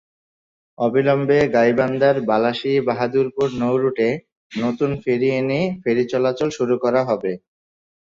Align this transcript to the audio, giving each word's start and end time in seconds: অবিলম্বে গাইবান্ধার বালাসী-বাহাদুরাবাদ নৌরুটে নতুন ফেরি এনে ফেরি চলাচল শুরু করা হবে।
অবিলম্বে 0.77 1.39
গাইবান্ধার 1.55 2.15
বালাসী-বাহাদুরাবাদ 2.29 3.51
নৌরুটে 3.61 4.09
নতুন 4.51 4.89
ফেরি 5.03 5.29
এনে 5.39 5.59
ফেরি 5.81 6.03
চলাচল 6.11 6.49
শুরু 6.57 6.75
করা 6.83 7.01
হবে। 7.09 7.31